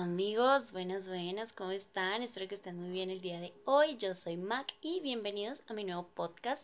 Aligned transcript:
Amigos, 0.00 0.70
buenas, 0.70 1.08
buenas, 1.08 1.52
¿cómo 1.52 1.72
están? 1.72 2.22
Espero 2.22 2.46
que 2.46 2.54
estén 2.54 2.76
muy 2.76 2.90
bien 2.90 3.10
el 3.10 3.20
día 3.20 3.40
de 3.40 3.52
hoy. 3.64 3.96
Yo 3.96 4.14
soy 4.14 4.36
Mac 4.36 4.72
y 4.80 5.00
bienvenidos 5.00 5.64
a 5.66 5.74
mi 5.74 5.82
nuevo 5.82 6.06
podcast. 6.14 6.62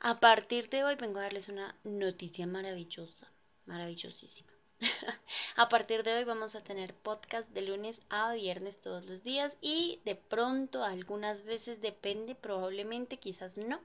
A 0.00 0.20
partir 0.20 0.68
de 0.68 0.84
hoy 0.84 0.96
vengo 0.96 1.18
a 1.18 1.22
darles 1.22 1.48
una 1.48 1.74
noticia 1.82 2.46
maravillosa, 2.46 3.26
maravillosísima. 3.64 4.52
a 5.56 5.70
partir 5.70 6.02
de 6.02 6.12
hoy 6.12 6.24
vamos 6.24 6.54
a 6.54 6.62
tener 6.62 6.92
podcast 6.92 7.48
de 7.48 7.62
lunes 7.62 8.02
a 8.10 8.34
viernes 8.34 8.82
todos 8.82 9.06
los 9.06 9.24
días 9.24 9.56
y 9.62 10.02
de 10.04 10.14
pronto 10.14 10.84
algunas 10.84 11.44
veces 11.44 11.80
depende, 11.80 12.34
probablemente, 12.34 13.16
quizás 13.16 13.56
no, 13.56 13.80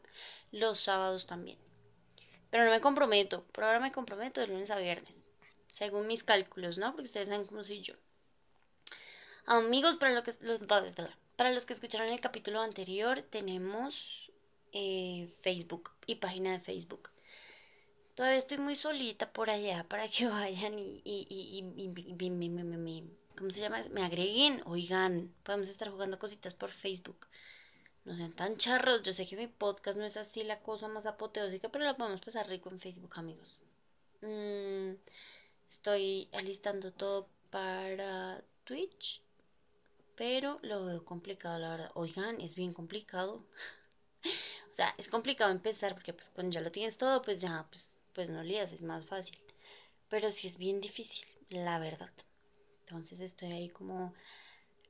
los 0.51 0.77
sábados 0.77 1.25
también. 1.25 1.57
Pero 2.49 2.65
no 2.65 2.71
me 2.71 2.81
comprometo, 2.81 3.45
por 3.53 3.63
ahora 3.63 3.79
me 3.79 3.93
comprometo 3.93 4.41
de 4.41 4.47
lunes 4.47 4.71
a 4.71 4.77
viernes, 4.77 5.25
según 5.71 6.05
mis 6.05 6.25
cálculos, 6.25 6.77
¿no? 6.77 6.91
Porque 6.91 7.05
ustedes 7.05 7.29
saben 7.29 7.47
cómo 7.47 7.63
soy 7.63 7.79
yo. 7.79 7.93
Amigos, 9.49 9.95
para, 9.95 10.11
lo 10.11 10.23
que, 10.23 10.33
los, 10.41 10.59
para 11.37 11.53
los 11.53 11.65
que 11.65 11.71
escucharon 11.71 12.09
el 12.09 12.19
capítulo 12.19 12.59
anterior, 12.59 13.21
tenemos 13.21 14.33
eh, 14.73 15.33
Facebook 15.39 15.91
y 16.05 16.15
página 16.15 16.51
de 16.51 16.59
Facebook. 16.59 17.09
Todavía 18.13 18.37
estoy 18.37 18.57
muy 18.57 18.75
solita 18.75 19.31
por 19.31 19.49
allá 19.49 19.85
para 19.87 20.09
que 20.09 20.27
vayan 20.27 20.77
y, 20.77 21.01
y, 21.05 21.63
y, 21.77 23.03
¿cómo 23.37 23.49
se 23.49 23.61
llama? 23.61 23.79
Me 23.91 24.03
agreguen, 24.03 24.63
oigan, 24.65 25.33
podemos 25.43 25.69
estar 25.69 25.89
jugando 25.91 26.19
cositas 26.19 26.53
por 26.53 26.71
Facebook. 26.71 27.27
No 28.03 28.17
sean 28.17 28.33
tan 28.33 28.57
charros, 28.57 29.01
yo 29.03 29.13
sé 29.13 29.25
que 29.25 29.37
mi 29.37 29.47
podcast 29.47 29.97
no 29.97 30.03
es 30.03 30.17
así 30.17 30.43
la 30.43 30.59
cosa 30.59 30.89
más 30.89 31.05
apoteósica, 31.05 31.69
pero 31.69 31.85
la 31.85 31.95
podemos 31.95 32.19
pasar 32.19 32.49
rico 32.49 32.69
en 32.69 32.81
Facebook, 32.81 33.13
amigos. 33.15 33.59
Mm, 34.19 34.95
estoy 35.69 36.27
alistando 36.33 36.91
todo 36.91 37.29
para 37.49 38.43
Twitch 38.65 39.21
pero 40.17 40.59
lo 40.63 40.83
veo 40.85 41.05
complicado, 41.05 41.59
la 41.59 41.69
verdad. 41.69 41.91
Oigan, 41.93 42.41
es 42.41 42.55
bien 42.55 42.73
complicado. 42.73 43.45
o 44.71 44.73
sea, 44.73 44.93
es 44.97 45.07
complicado 45.07 45.51
empezar 45.51 45.93
porque 45.93 46.11
pues 46.11 46.29
cuando 46.31 46.53
ya 46.53 46.61
lo 46.61 46.71
tienes 46.71 46.97
todo, 46.97 47.21
pues 47.21 47.39
ya, 47.39 47.65
pues, 47.69 47.95
pues 48.13 48.27
no 48.29 48.43
lías, 48.43 48.73
es 48.73 48.81
más 48.81 49.05
fácil. 49.05 49.37
Pero 50.09 50.31
sí 50.31 50.47
es 50.47 50.57
bien 50.57 50.81
difícil, 50.81 51.25
la 51.49 51.79
verdad. 51.79 52.09
Entonces 52.81 53.21
estoy 53.21 53.51
ahí 53.51 53.69
como 53.69 54.13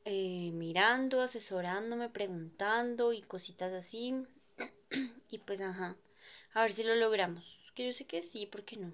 eh, 0.06 0.52
mirando, 0.54 1.22
asesorándome, 1.22 2.10
preguntando 2.10 3.12
y 3.14 3.22
cositas 3.22 3.74
así. 3.74 4.14
y 5.30 5.40
pues, 5.40 5.60
ajá, 5.62 5.98
a 6.54 6.62
ver 6.62 6.72
si 6.72 6.84
lo 6.84 6.96
logramos. 6.96 7.72
Que 7.76 7.86
yo 7.88 7.94
sé 7.94 8.06
que 8.06 8.22
sí, 8.22 8.46
¿por 8.46 8.64
qué 8.64 8.78
no? 8.78 8.94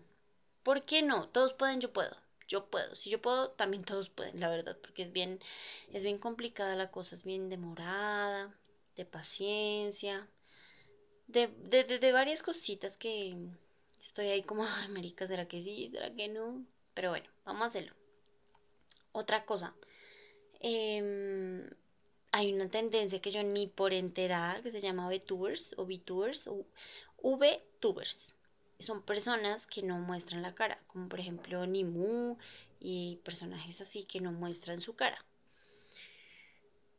¿Por 0.63 0.83
qué 0.83 1.03
no? 1.03 1.29
Todos 1.29 1.53
pueden, 1.53 1.79
yo 1.79 1.93
puedo 1.93 2.22
yo 2.47 2.65
puedo. 2.65 2.95
Si 2.95 3.09
yo 3.09 3.21
puedo, 3.21 3.49
también 3.51 3.83
todos 3.83 4.09
pueden, 4.09 4.39
la 4.39 4.49
verdad, 4.49 4.77
porque 4.81 5.03
es 5.03 5.11
bien, 5.11 5.39
es 5.91 6.03
bien 6.03 6.17
complicada 6.17 6.75
la 6.75 6.91
cosa, 6.91 7.15
es 7.15 7.23
bien 7.23 7.49
demorada, 7.49 8.55
de 8.95 9.05
paciencia, 9.05 10.27
de, 11.27 11.47
de, 11.47 11.83
de, 11.83 12.11
varias 12.11 12.43
cositas 12.43 12.97
que 12.97 13.35
estoy 14.01 14.27
ahí 14.27 14.43
como, 14.43 14.65
ay, 14.67 14.89
marica, 14.89 15.27
¿será 15.27 15.47
que 15.47 15.61
sí? 15.61 15.89
¿Será 15.91 16.13
que 16.13 16.27
no? 16.27 16.65
Pero 16.93 17.09
bueno, 17.09 17.29
vamos 17.45 17.63
a 17.63 17.65
hacerlo. 17.67 17.93
Otra 19.11 19.45
cosa, 19.45 19.75
em, 20.59 21.69
hay 22.31 22.53
una 22.53 22.69
tendencia 22.69 23.19
que 23.19 23.31
yo 23.31 23.43
ni 23.43 23.67
por 23.67 23.93
enterar, 23.93 24.63
que 24.63 24.71
se 24.71 24.79
llama 24.79 25.07
VTubers 25.09 25.75
o 25.77 25.85
VTubers 25.85 26.47
o 26.47 26.65
VTubers 27.37 28.33
son 28.79 29.01
personas 29.01 29.67
que 29.67 29.83
no 29.83 29.99
muestran 29.99 30.41
la 30.41 30.55
cara, 30.55 30.79
como 30.87 31.09
por 31.09 31.19
ejemplo 31.19 31.65
Nimu 31.65 32.37
y 32.79 33.19
personajes 33.23 33.81
así 33.81 34.03
que 34.03 34.21
no 34.21 34.31
muestran 34.31 34.81
su 34.81 34.95
cara. 34.95 35.23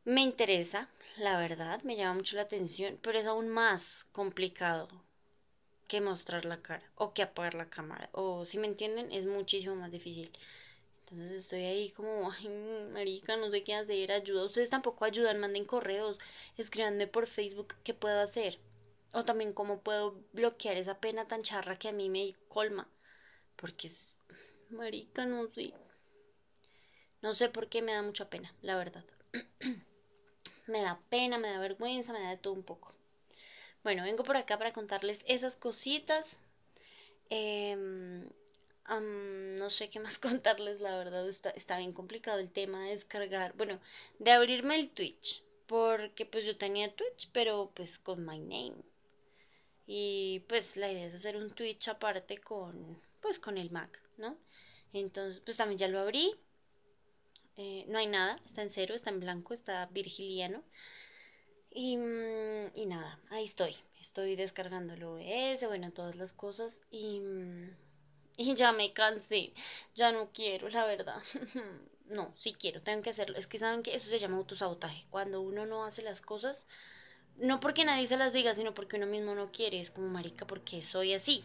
Me 0.04 0.20
interesa, 0.20 0.88
la 1.16 1.38
verdad, 1.38 1.82
me 1.82 1.96
llama 1.96 2.14
mucho 2.14 2.36
la 2.36 2.42
atención, 2.42 2.98
pero 3.02 3.18
es 3.18 3.26
aún 3.26 3.48
más 3.48 4.04
complicado 4.12 4.88
que 5.88 6.00
mostrar 6.00 6.44
la 6.44 6.60
cara 6.60 6.84
o 6.96 7.12
que 7.14 7.22
apagar 7.22 7.54
la 7.54 7.70
cámara. 7.70 8.08
O 8.12 8.44
si 8.44 8.58
me 8.58 8.66
entienden, 8.66 9.12
es 9.12 9.26
muchísimo 9.26 9.74
más 9.76 9.92
difícil. 9.92 10.30
Entonces 11.00 11.32
estoy 11.32 11.62
ahí 11.64 11.90
como, 11.90 12.30
ay, 12.32 12.48
marica, 12.92 13.36
no 13.36 13.50
sé 13.50 13.62
qué 13.64 13.74
hacer, 13.74 14.12
ayuda. 14.12 14.44
Ustedes 14.44 14.70
tampoco 14.70 15.04
ayudan, 15.04 15.38
manden 15.40 15.64
correos, 15.64 16.18
escríbanme 16.56 17.06
por 17.06 17.26
Facebook 17.26 17.74
qué 17.84 17.94
puedo 17.94 18.20
hacer. 18.20 18.58
O 19.14 19.24
también 19.24 19.52
cómo 19.52 19.80
puedo 19.80 20.20
bloquear 20.32 20.76
esa 20.76 20.98
pena 20.98 21.28
tan 21.28 21.42
charra 21.42 21.78
que 21.78 21.88
a 21.88 21.92
mí 21.92 22.10
me 22.10 22.34
colma. 22.48 22.88
Porque 23.56 23.86
es... 23.86 24.18
Marica, 24.70 25.24
no 25.24 25.46
sé. 25.54 25.72
No 27.22 27.32
sé 27.32 27.48
por 27.48 27.68
qué 27.68 27.80
me 27.80 27.94
da 27.94 28.02
mucha 28.02 28.28
pena, 28.28 28.52
la 28.60 28.76
verdad. 28.76 29.04
me 30.66 30.82
da 30.82 30.98
pena, 31.10 31.38
me 31.38 31.48
da 31.48 31.60
vergüenza, 31.60 32.12
me 32.12 32.22
da 32.22 32.30
de 32.30 32.36
todo 32.38 32.54
un 32.54 32.64
poco. 32.64 32.92
Bueno, 33.84 34.02
vengo 34.02 34.24
por 34.24 34.36
acá 34.36 34.58
para 34.58 34.72
contarles 34.72 35.24
esas 35.28 35.54
cositas. 35.54 36.40
Em, 37.30 38.28
no 39.60 39.70
sé 39.70 39.90
qué 39.90 40.00
más 40.00 40.18
contarles, 40.26 40.80
la 40.80 40.96
verdad 40.98 41.28
está, 41.28 41.50
está 41.50 41.78
bien 41.78 41.92
complicado 41.92 42.40
el 42.40 42.50
tema 42.50 42.82
de 42.84 42.96
descargar, 42.96 43.54
bueno, 43.56 43.78
de 44.18 44.32
abrirme 44.32 44.74
el 44.74 44.90
Twitch, 44.90 45.44
porque 45.66 46.26
pues 46.26 46.44
yo 46.44 46.56
tenía 46.56 46.92
Twitch, 46.92 47.30
pero 47.32 47.70
pues 47.74 47.98
con 47.98 48.26
my 48.26 48.38
name. 48.38 48.93
Y 49.86 50.40
pues 50.48 50.76
la 50.76 50.90
idea 50.92 51.06
es 51.06 51.14
hacer 51.14 51.36
un 51.36 51.50
Twitch 51.50 51.88
aparte 51.88 52.38
con, 52.38 53.00
pues 53.22 53.38
con 53.38 53.58
el 53.58 53.70
Mac, 53.70 53.98
¿no? 54.18 54.36
Entonces, 54.92 55.40
pues 55.40 55.56
también 55.56 55.78
ya 55.78 55.88
lo 55.88 56.00
abrí. 56.00 56.34
Eh, 57.56 57.84
no 57.88 57.98
hay 57.98 58.06
nada, 58.06 58.36
está 58.44 58.62
en 58.62 58.70
cero, 58.70 58.94
está 58.94 59.10
en 59.10 59.18
blanco, 59.20 59.54
está 59.54 59.86
virgiliano. 59.86 60.62
Y, 61.70 61.96
mm, 61.96 62.70
y 62.74 62.86
nada, 62.86 63.18
ahí 63.30 63.44
estoy. 63.44 63.76
Estoy 64.00 64.34
descargando 64.36 64.94
el 64.94 65.02
OBS, 65.04 65.66
bueno, 65.66 65.90
todas 65.92 66.16
las 66.16 66.32
cosas. 66.32 66.80
Y, 66.90 67.20
mm, 67.20 67.70
y 68.36 68.54
ya 68.54 68.72
me 68.72 68.92
cansé. 68.92 69.52
Ya 69.94 70.12
no 70.12 70.30
quiero, 70.32 70.68
la 70.70 70.86
verdad. 70.86 71.22
no, 72.06 72.30
sí 72.34 72.54
quiero, 72.54 72.82
tengo 72.82 73.02
que 73.02 73.10
hacerlo. 73.10 73.38
Es 73.38 73.46
que 73.46 73.58
saben 73.58 73.82
que 73.82 73.94
eso 73.94 74.08
se 74.08 74.18
llama 74.18 74.38
autosabotaje. 74.38 75.04
Cuando 75.10 75.40
uno 75.42 75.66
no 75.66 75.84
hace 75.84 76.02
las 76.02 76.20
cosas 76.22 76.68
no 77.38 77.60
porque 77.60 77.84
nadie 77.84 78.06
se 78.06 78.16
las 78.16 78.32
diga, 78.32 78.54
sino 78.54 78.74
porque 78.74 78.96
uno 78.96 79.06
mismo 79.06 79.34
no 79.34 79.50
quiere, 79.52 79.80
es 79.80 79.90
como 79.90 80.08
marica, 80.08 80.46
porque 80.46 80.82
soy 80.82 81.14
así. 81.14 81.44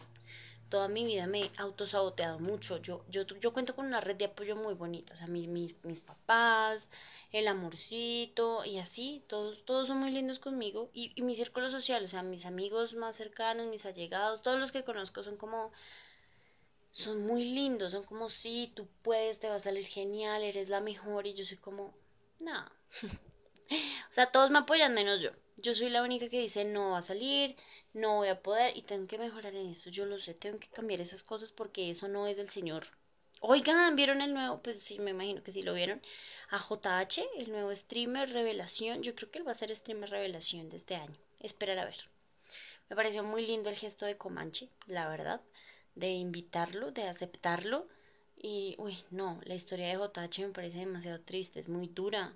Toda 0.68 0.86
mi 0.88 1.04
vida 1.04 1.26
me 1.26 1.40
he 1.42 1.50
autosaboteado 1.56 2.38
mucho. 2.38 2.78
Yo, 2.78 3.04
yo, 3.08 3.26
yo 3.26 3.52
cuento 3.52 3.74
con 3.74 3.86
una 3.86 4.00
red 4.00 4.16
de 4.16 4.26
apoyo 4.26 4.54
muy 4.54 4.74
bonita. 4.74 5.14
O 5.14 5.16
sea, 5.16 5.26
mi, 5.26 5.48
mis 5.48 6.00
papás, 6.00 6.90
el 7.32 7.48
amorcito 7.48 8.64
y 8.64 8.78
así, 8.78 9.24
todos, 9.26 9.64
todos 9.64 9.88
son 9.88 9.98
muy 9.98 10.10
lindos 10.12 10.38
conmigo. 10.38 10.88
Y, 10.94 11.12
y 11.16 11.22
mi 11.22 11.34
círculo 11.34 11.70
social, 11.70 12.04
o 12.04 12.08
sea, 12.08 12.22
mis 12.22 12.46
amigos 12.46 12.94
más 12.94 13.16
cercanos, 13.16 13.66
mis 13.66 13.84
allegados, 13.84 14.42
todos 14.42 14.60
los 14.60 14.70
que 14.70 14.84
conozco 14.84 15.24
son 15.24 15.36
como 15.36 15.72
son 16.92 17.26
muy 17.26 17.44
lindos, 17.44 17.92
son 17.92 18.04
como, 18.04 18.28
sí, 18.28 18.72
tú 18.74 18.88
puedes, 19.02 19.40
te 19.40 19.48
va 19.48 19.56
a 19.56 19.60
salir 19.60 19.86
genial, 19.86 20.42
eres 20.42 20.68
la 20.68 20.80
mejor, 20.80 21.26
y 21.26 21.34
yo 21.34 21.44
soy 21.44 21.56
como, 21.56 21.94
no. 22.38 22.64
o 23.70 24.12
sea, 24.12 24.30
todos 24.30 24.50
me 24.50 24.58
apoyan 24.58 24.94
menos 24.94 25.20
yo. 25.20 25.30
Yo 25.62 25.74
soy 25.74 25.90
la 25.90 26.02
única 26.02 26.28
que 26.28 26.40
dice 26.40 26.64
no 26.64 26.92
va 26.92 26.98
a 26.98 27.02
salir, 27.02 27.56
no 27.92 28.16
voy 28.16 28.28
a 28.28 28.42
poder 28.42 28.76
y 28.76 28.82
tengo 28.82 29.06
que 29.06 29.18
mejorar 29.18 29.54
en 29.54 29.68
eso. 29.70 29.90
Yo 29.90 30.06
lo 30.06 30.18
sé, 30.18 30.34
tengo 30.34 30.58
que 30.58 30.68
cambiar 30.68 31.00
esas 31.00 31.22
cosas 31.22 31.52
porque 31.52 31.90
eso 31.90 32.08
no 32.08 32.26
es 32.26 32.36
del 32.36 32.50
Señor. 32.50 32.86
Oigan, 33.42 33.96
¿vieron 33.96 34.20
el 34.20 34.34
nuevo? 34.34 34.62
Pues 34.62 34.82
sí, 34.82 34.98
me 34.98 35.12
imagino 35.12 35.42
que 35.42 35.52
sí 35.52 35.62
lo 35.62 35.72
vieron. 35.74 36.02
A 36.50 36.58
JH, 36.58 37.26
el 37.38 37.50
nuevo 37.50 37.74
streamer 37.74 38.30
revelación. 38.30 39.02
Yo 39.02 39.14
creo 39.14 39.30
que 39.30 39.38
él 39.38 39.48
va 39.48 39.52
a 39.52 39.54
ser 39.54 39.74
streamer 39.74 40.10
revelación 40.10 40.68
de 40.68 40.76
este 40.76 40.94
año. 40.94 41.16
Esperar 41.40 41.78
a 41.78 41.86
ver. 41.86 41.96
Me 42.90 42.96
pareció 42.96 43.22
muy 43.22 43.46
lindo 43.46 43.70
el 43.70 43.76
gesto 43.76 44.04
de 44.04 44.18
Comanche, 44.18 44.68
la 44.86 45.08
verdad. 45.08 45.40
De 45.94 46.10
invitarlo, 46.10 46.90
de 46.92 47.04
aceptarlo. 47.04 47.86
Y, 48.36 48.74
uy, 48.78 48.98
no, 49.10 49.40
la 49.44 49.54
historia 49.54 49.88
de 49.88 49.94
JH 49.94 50.46
me 50.46 50.52
parece 50.52 50.80
demasiado 50.80 51.20
triste, 51.20 51.60
es 51.60 51.68
muy 51.68 51.88
dura. 51.88 52.34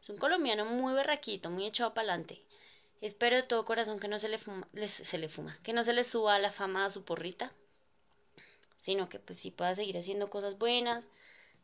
Es 0.00 0.08
un 0.08 0.16
colombiano 0.16 0.64
muy 0.64 0.94
berraquito, 0.94 1.50
muy 1.50 1.66
echado 1.66 1.94
para 1.94 2.08
adelante. 2.08 2.40
Espero 3.00 3.36
de 3.36 3.44
todo 3.44 3.64
corazón 3.64 4.00
que 4.00 4.08
no 4.08 4.18
se 4.18 4.28
le 4.28 4.38
fuma, 4.38 4.66
se 4.86 5.18
le 5.18 5.28
fuma, 5.28 5.56
que 5.62 5.72
no 5.72 5.84
se 5.84 5.92
le 5.92 6.02
suba 6.02 6.38
la 6.40 6.50
fama 6.50 6.84
a 6.84 6.90
su 6.90 7.04
porrita, 7.04 7.52
sino 8.76 9.08
que 9.08 9.18
pues 9.18 9.38
sí 9.38 9.50
pueda 9.50 9.74
seguir 9.74 9.96
haciendo 9.98 10.30
cosas 10.30 10.58
buenas 10.58 11.10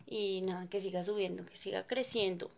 y 0.06 0.42
nada, 0.42 0.68
que 0.68 0.80
siga 0.80 1.04
subiendo, 1.04 1.46
que 1.46 1.56
siga 1.56 1.86
creciendo. 1.86 2.50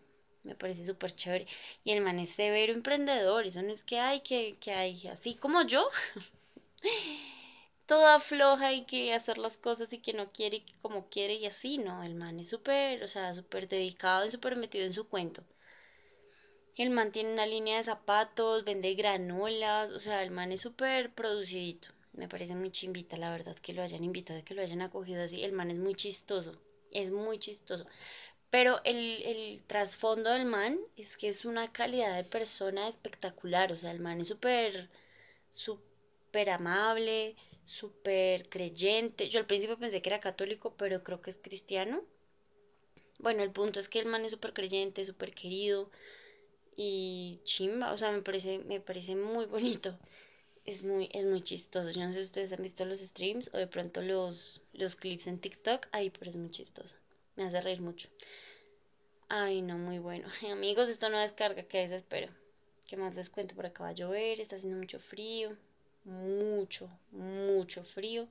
Me 0.44 0.54
parece 0.56 0.84
súper 0.86 1.12
chévere. 1.12 1.46
Y 1.84 1.92
el 1.92 2.02
man 2.02 2.19
es 2.20 2.30
severo 2.30 2.72
emprendedor, 2.72 3.46
eso 3.46 3.62
no 3.62 3.72
es 3.72 3.84
que 3.84 4.00
hay, 4.00 4.20
que, 4.20 4.56
que 4.60 4.72
hay, 4.72 5.08
así 5.08 5.34
como 5.34 5.62
yo, 5.62 5.88
toda 7.86 8.19
floja 8.20 8.72
y 8.72 8.84
que 8.84 9.14
hacer 9.14 9.38
las 9.38 9.56
cosas 9.56 9.92
y 9.92 9.98
que 9.98 10.12
no 10.12 10.32
quiere 10.32 10.64
como 10.80 11.08
quiere 11.08 11.34
y 11.34 11.46
así, 11.46 11.78
no, 11.78 12.02
el 12.02 12.14
man 12.14 12.40
es 12.40 12.48
súper, 12.48 13.02
o 13.02 13.08
sea, 13.08 13.34
súper 13.34 13.69
dedicado 13.69 14.24
y 14.24 14.30
súper 14.30 14.56
metido 14.56 14.84
en 14.84 14.92
su 14.92 15.06
cuento. 15.08 15.44
El 16.76 16.90
man 16.90 17.10
tiene 17.12 17.32
una 17.32 17.46
línea 17.46 17.78
de 17.78 17.84
zapatos, 17.84 18.62
vende 18.64 18.92
granolas, 18.94 19.90
o 19.90 19.98
sea, 19.98 20.22
el 20.22 20.30
man 20.30 20.52
es 20.52 20.60
súper 20.60 21.08
producidito. 21.10 21.88
Me 22.12 22.28
parece 22.28 22.54
muy 22.54 22.70
chimbita, 22.70 23.16
la 23.16 23.30
verdad, 23.30 23.56
que 23.56 23.72
lo 23.72 23.82
hayan 23.82 24.04
invitado, 24.04 24.42
que 24.44 24.52
lo 24.52 24.60
hayan 24.60 24.82
acogido 24.82 25.22
así. 25.22 25.42
El 25.42 25.52
man 25.52 25.70
es 25.70 25.78
muy 25.78 25.94
chistoso, 25.94 26.60
es 26.90 27.10
muy 27.10 27.38
chistoso. 27.38 27.86
Pero 28.50 28.80
el, 28.84 29.22
el 29.24 29.62
trasfondo 29.66 30.30
del 30.30 30.46
man 30.46 30.78
es 30.96 31.16
que 31.16 31.28
es 31.28 31.44
una 31.46 31.72
calidad 31.72 32.16
de 32.16 32.24
persona 32.24 32.88
espectacular. 32.88 33.72
O 33.72 33.76
sea, 33.76 33.90
el 33.92 34.00
man 34.00 34.20
es 34.20 34.28
súper, 34.28 34.90
súper 35.52 36.50
amable, 36.50 37.36
súper 37.66 38.48
creyente. 38.48 39.28
Yo 39.28 39.40
al 39.40 39.46
principio 39.46 39.78
pensé 39.78 40.02
que 40.02 40.10
era 40.10 40.20
católico, 40.20 40.74
pero 40.76 41.02
creo 41.02 41.22
que 41.22 41.30
es 41.30 41.38
cristiano. 41.38 42.02
Bueno, 43.19 43.42
el 43.42 43.50
punto 43.50 43.80
es 43.80 43.88
que 43.88 44.00
el 44.00 44.04
man 44.06 44.24
es 44.26 44.32
súper 44.32 44.52
creyente, 44.52 45.04
súper 45.06 45.32
querido 45.34 45.88
y 46.76 47.40
chimba. 47.44 47.92
O 47.92 47.98
sea, 47.98 48.12
me 48.12 48.22
parece, 48.22 48.58
me 48.60 48.80
parece 48.80 49.14
muy 49.16 49.46
bonito. 49.46 49.98
Es 50.64 50.84
muy, 50.84 51.08
es 51.12 51.24
muy 51.24 51.40
chistoso. 51.40 51.90
Yo 51.90 52.00
no 52.02 52.12
sé 52.12 52.20
si 52.20 52.26
ustedes 52.26 52.52
han 52.52 52.62
visto 52.62 52.84
los 52.84 53.00
streams 53.00 53.50
o 53.54 53.58
de 53.58 53.66
pronto 53.66 54.00
los, 54.00 54.62
los 54.72 54.96
clips 54.96 55.26
en 55.26 55.38
TikTok. 55.40 55.88
Ay, 55.92 56.10
pero 56.10 56.30
es 56.30 56.36
muy 56.36 56.50
chistoso. 56.50 56.96
Me 57.36 57.44
hace 57.44 57.60
reír 57.60 57.80
mucho. 57.80 58.08
Ay, 59.28 59.62
no, 59.62 59.78
muy 59.78 59.98
bueno. 59.98 60.28
Amigos, 60.52 60.88
esto 60.88 61.08
no 61.08 61.19
descarga, 61.19 61.62
qué 61.64 61.88
desespero. 61.88 62.32
¿Qué 62.86 62.96
más 62.96 63.14
les 63.14 63.30
cuento? 63.30 63.54
Por 63.54 63.66
acá 63.66 63.84
va 63.84 63.88
a 63.90 63.92
llover, 63.92 64.40
está 64.40 64.56
haciendo 64.56 64.78
mucho 64.78 65.00
frío. 65.00 65.56
Mucho, 66.04 66.90
mucho 67.10 67.82
frío. 67.82 68.28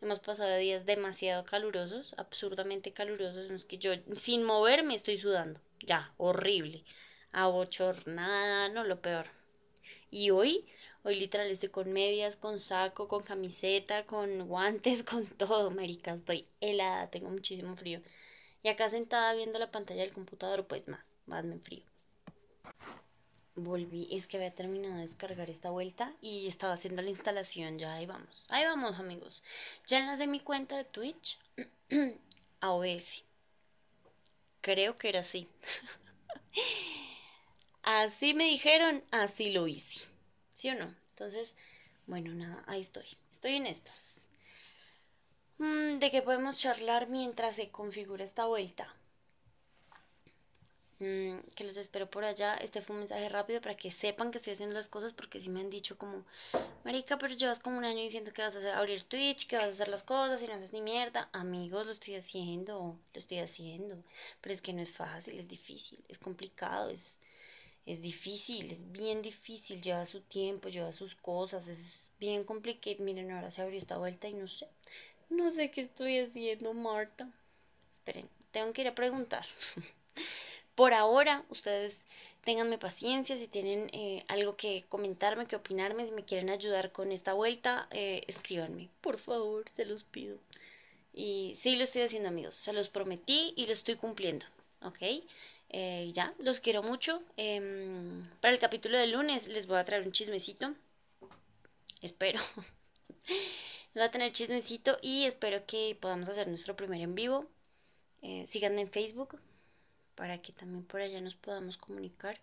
Hemos 0.00 0.20
pasado 0.20 0.56
días 0.56 0.86
demasiado 0.86 1.44
calurosos, 1.44 2.14
absurdamente 2.16 2.92
calurosos, 2.92 3.46
en 3.46 3.54
los 3.54 3.66
que 3.66 3.78
yo 3.78 3.92
sin 4.14 4.44
moverme 4.44 4.94
estoy 4.94 5.18
sudando. 5.18 5.60
Ya, 5.80 6.14
horrible. 6.16 6.84
Abochornada, 7.32 8.68
no 8.68 8.84
lo 8.84 9.00
peor. 9.00 9.26
Y 10.10 10.30
hoy, 10.30 10.66
hoy 11.04 11.18
literal 11.18 11.48
estoy 11.48 11.68
con 11.68 11.92
medias, 11.92 12.36
con 12.36 12.58
saco, 12.58 13.06
con 13.08 13.22
camiseta, 13.22 14.04
con 14.04 14.48
guantes, 14.48 15.02
con 15.04 15.26
todo, 15.26 15.70
marica. 15.70 16.14
Estoy 16.14 16.46
helada, 16.60 17.08
tengo 17.10 17.30
muchísimo 17.30 17.76
frío. 17.76 18.00
Y 18.62 18.68
acá 18.68 18.88
sentada 18.88 19.32
viendo 19.34 19.58
la 19.58 19.70
pantalla 19.70 20.02
del 20.02 20.12
computador, 20.12 20.66
pues 20.66 20.86
más, 20.88 21.04
más 21.26 21.44
me 21.44 21.54
enfrío. 21.54 21.82
Volví, 23.54 24.08
es 24.10 24.26
que 24.26 24.36
había 24.36 24.54
terminado 24.54 24.94
de 24.96 25.02
descargar 25.02 25.50
esta 25.50 25.70
vuelta 25.70 26.14
y 26.20 26.46
estaba 26.46 26.74
haciendo 26.74 27.02
la 27.02 27.10
instalación, 27.10 27.78
ya 27.78 27.94
ahí 27.94 28.06
vamos. 28.06 28.46
Ahí 28.48 28.64
vamos, 28.64 28.98
amigos. 28.98 29.42
Ya 29.86 29.98
enlacé 29.98 30.26
mi 30.26 30.40
cuenta 30.40 30.76
de 30.76 30.84
Twitch 30.84 31.38
a 32.60 32.72
OBS. 32.72 33.24
Creo 34.60 34.96
que 34.96 35.08
era 35.08 35.20
así. 35.20 35.48
así 37.98 38.34
me 38.34 38.44
dijeron, 38.44 39.02
así 39.10 39.50
lo 39.52 39.66
hice. 39.66 40.06
¿Sí 40.54 40.68
o 40.70 40.74
no? 40.74 40.94
Entonces, 41.10 41.56
bueno, 42.06 42.32
nada, 42.34 42.62
ahí 42.66 42.80
estoy. 42.80 43.06
Estoy 43.32 43.56
en 43.56 43.66
estas. 43.66 44.28
Mm, 45.58 45.98
¿De 45.98 46.10
qué 46.10 46.22
podemos 46.22 46.58
charlar 46.58 47.08
mientras 47.08 47.56
se 47.56 47.70
configura 47.70 48.24
esta 48.24 48.46
vuelta? 48.46 48.86
Mm, 51.00 51.38
que 51.54 51.64
los 51.64 51.76
espero 51.78 52.10
por 52.10 52.24
allá. 52.24 52.56
Este 52.56 52.82
fue 52.82 52.94
un 52.94 53.00
mensaje 53.00 53.28
rápido 53.30 53.60
para 53.62 53.74
que 53.74 53.90
sepan 53.90 54.30
que 54.30 54.38
estoy 54.38 54.52
haciendo 54.52 54.74
las 54.74 54.88
cosas 54.88 55.12
porque 55.14 55.40
si 55.40 55.48
me 55.48 55.60
han 55.60 55.70
dicho 55.70 55.96
como, 55.96 56.24
Marica, 56.84 57.16
pero 57.18 57.34
llevas 57.34 57.60
como 57.60 57.78
un 57.78 57.84
año 57.84 58.02
diciendo 58.02 58.32
que 58.32 58.42
vas 58.42 58.56
a 58.56 58.78
abrir 58.78 59.04
Twitch, 59.04 59.46
que 59.46 59.56
vas 59.56 59.64
a 59.66 59.68
hacer 59.68 59.88
las 59.88 60.02
cosas 60.02 60.42
y 60.42 60.46
no 60.46 60.54
haces 60.54 60.72
ni 60.74 60.82
mierda. 60.82 61.30
Amigos, 61.32 61.86
lo 61.86 61.92
estoy 61.92 62.16
haciendo, 62.16 62.98
lo 63.14 63.18
estoy 63.18 63.38
haciendo. 63.38 64.02
Pero 64.42 64.54
es 64.54 64.62
que 64.62 64.72
no 64.74 64.82
es 64.82 64.92
fácil, 64.92 65.38
es 65.38 65.48
difícil, 65.48 66.04
es 66.08 66.18
complicado, 66.18 66.90
es, 66.90 67.20
es 67.86 68.02
difícil, 68.02 68.70
es 68.70 68.90
bien 68.92 69.22
difícil, 69.22 69.80
lleva 69.80 70.06
su 70.06 70.20
tiempo, 70.20 70.68
lleva 70.68 70.92
sus 70.92 71.14
cosas, 71.14 71.68
es 71.68 72.12
bien 72.18 72.44
complicado. 72.44 72.96
Miren, 73.00 73.30
ahora 73.30 73.50
se 73.50 73.62
abrió 73.62 73.78
esta 73.78 73.98
vuelta 73.98 74.28
y 74.28 74.34
no 74.34 74.48
sé. 74.48 74.68
No 75.28 75.50
sé 75.50 75.70
qué 75.70 75.82
estoy 75.82 76.18
haciendo, 76.18 76.74
Marta. 76.74 77.30
Esperen, 77.92 78.28
tengo 78.50 78.72
que 78.72 78.82
ir 78.82 78.88
a 78.88 78.94
preguntar. 78.94 79.46
Por 80.74 80.94
ahora, 80.94 81.44
ustedes 81.50 82.06
ténganme 82.44 82.78
paciencia, 82.78 83.36
si 83.36 83.48
tienen 83.48 83.90
eh, 83.92 84.24
algo 84.28 84.56
que 84.56 84.84
comentarme, 84.88 85.46
que 85.46 85.56
opinarme, 85.56 86.06
si 86.06 86.12
me 86.12 86.24
quieren 86.24 86.50
ayudar 86.50 86.92
con 86.92 87.12
esta 87.12 87.34
vuelta, 87.34 87.86
eh, 87.90 88.22
escríbanme, 88.26 88.88
por 89.00 89.18
favor, 89.18 89.68
se 89.68 89.84
los 89.84 90.04
pido. 90.04 90.38
Y 91.12 91.54
sí 91.56 91.76
lo 91.76 91.84
estoy 91.84 92.02
haciendo, 92.02 92.28
amigos, 92.28 92.54
se 92.54 92.72
los 92.72 92.88
prometí 92.88 93.52
y 93.56 93.66
lo 93.66 93.72
estoy 93.72 93.96
cumpliendo, 93.96 94.46
¿ok? 94.82 95.02
Eh, 95.72 96.10
ya, 96.12 96.34
los 96.38 96.58
quiero 96.60 96.82
mucho. 96.82 97.22
Em, 97.36 98.28
para 98.40 98.52
el 98.52 98.60
capítulo 98.60 98.98
de 98.98 99.06
lunes 99.06 99.48
les 99.48 99.66
voy 99.66 99.78
a 99.78 99.84
traer 99.84 100.02
un 100.04 100.12
chismecito. 100.12 100.74
Espero. 102.02 102.40
va 103.98 104.04
a 104.04 104.10
tener 104.10 104.32
chismecito 104.32 104.98
y 105.02 105.24
espero 105.24 105.64
que 105.66 105.96
podamos 106.00 106.28
hacer 106.28 106.48
nuestro 106.48 106.74
primer 106.76 107.00
en 107.00 107.14
vivo. 107.14 107.46
Eh, 108.22 108.44
síganme 108.46 108.82
en 108.82 108.90
Facebook 108.90 109.38
para 110.16 110.42
que 110.42 110.52
también 110.52 110.84
por 110.84 111.00
allá 111.00 111.20
nos 111.20 111.36
podamos 111.36 111.76
comunicar, 111.78 112.40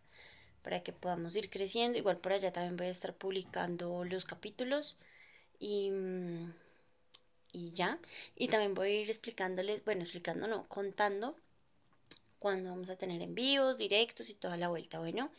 para 0.63 0.81
que 0.83 0.93
podamos 0.93 1.35
ir 1.35 1.49
creciendo. 1.49 1.97
Igual 1.97 2.17
por 2.17 2.33
allá 2.33 2.53
también 2.53 2.77
voy 2.77 2.87
a 2.87 2.91
estar 2.91 3.13
publicando 3.13 4.05
los 4.05 4.25
capítulos 4.25 4.95
y, 5.59 5.91
y 7.51 7.71
ya. 7.71 7.99
Y 8.35 8.47
también 8.47 8.73
voy 8.73 8.89
a 8.89 9.01
ir 9.01 9.09
explicándoles, 9.09 9.83
bueno, 9.85 10.03
explicando 10.03 10.47
no, 10.47 10.67
contando 10.69 11.35
cuándo 12.39 12.69
vamos 12.69 12.89
a 12.89 12.97
tener 12.97 13.21
en 13.21 13.35
vivos, 13.35 13.77
directos 13.77 14.29
y 14.29 14.35
toda 14.35 14.57
la 14.57 14.69
vuelta. 14.69 14.99
Bueno, 14.99 15.31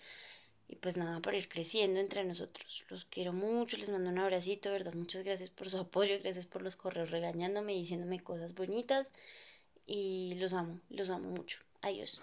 y 0.69 0.77
pues 0.77 0.97
nada, 0.97 1.21
para 1.21 1.39
ir 1.39 1.49
creciendo 1.49 2.01
entre 2.01 2.25
nosotros. 2.25 2.85
Los 2.89 3.05
quiero 3.07 3.33
mucho, 3.33 3.77
les 3.79 3.91
mando 3.91 4.11
un 4.11 4.19
abracito, 4.19 4.71
¿verdad? 4.71 4.95
Muchas 4.95 5.25
gracias 5.25 5.51
por 5.51 5.69
su 5.71 5.79
apoyo, 5.87 6.19
gracias 6.23 6.47
por 6.47 6.63
los 6.63 6.77
correos 6.77 7.11
regañándome 7.11 7.75
y 7.75 7.81
diciéndome 7.81 8.21
cosas 8.21 8.55
bonitas. 8.55 9.11
Y 9.87 10.35
los 10.37 10.53
amo, 10.55 10.81
los 10.91 11.11
amo 11.11 11.31
mucho. 11.31 11.61
Adiós. 11.83 12.21